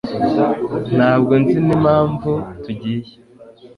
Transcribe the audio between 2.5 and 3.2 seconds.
tugiye.